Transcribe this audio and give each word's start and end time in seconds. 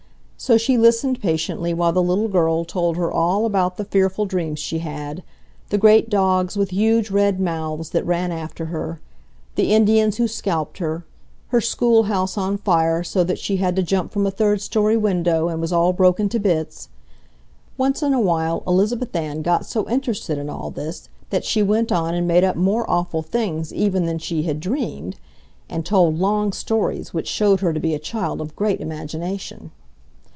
So 0.41 0.57
she 0.57 0.75
listened 0.75 1.21
patiently 1.21 1.71
while 1.71 1.93
the 1.93 2.01
little 2.01 2.27
girl 2.27 2.65
told 2.65 2.97
her 2.97 3.11
all 3.11 3.45
about 3.45 3.77
the 3.77 3.85
fearful 3.85 4.25
dreams 4.25 4.57
she 4.57 4.79
had, 4.79 5.21
the 5.69 5.77
great 5.77 6.09
dogs 6.09 6.57
with 6.57 6.71
huge 6.71 7.11
red 7.11 7.39
mouths 7.39 7.91
that 7.91 8.07
ran 8.07 8.31
after 8.31 8.65
her, 8.65 8.99
the 9.53 9.71
Indians 9.71 10.17
who 10.17 10.27
scalped 10.27 10.79
her, 10.79 11.05
her 11.49 11.61
schoolhouse 11.61 12.39
on 12.39 12.57
fire 12.57 13.03
so 13.03 13.23
that 13.23 13.37
she 13.37 13.57
had 13.57 13.75
to 13.75 13.83
jump 13.83 14.11
from 14.11 14.25
a 14.25 14.31
third 14.31 14.61
story 14.61 14.97
window 14.97 15.47
and 15.47 15.61
was 15.61 15.71
all 15.71 15.93
broken 15.93 16.27
to 16.29 16.39
bits—once 16.39 18.01
in 18.01 18.11
a 18.11 18.19
while 18.19 18.63
Elizabeth 18.65 19.15
Ann 19.15 19.43
got 19.43 19.67
so 19.67 19.87
interested 19.87 20.39
in 20.39 20.49
all 20.49 20.71
this 20.71 21.07
that 21.29 21.45
she 21.45 21.61
went 21.61 21.91
on 21.91 22.15
and 22.15 22.27
made 22.27 22.43
up 22.43 22.55
more 22.55 22.89
awful 22.89 23.21
things 23.21 23.71
even 23.71 24.07
than 24.07 24.17
she 24.17 24.41
had 24.41 24.59
dreamed, 24.59 25.17
and 25.69 25.85
told 25.85 26.17
long 26.17 26.51
stories 26.51 27.13
which 27.13 27.27
showed 27.27 27.59
her 27.59 27.71
to 27.71 27.79
be 27.79 27.93
a 27.93 27.99
child 27.99 28.41
of 28.41 28.55
great 28.55 28.81
imagination. 28.81 29.69